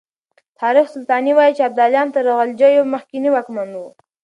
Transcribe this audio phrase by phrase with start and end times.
[0.61, 3.89] تاريخ سلطاني وايي چې ابداليان تر غلجيو مخکې واکمن وو.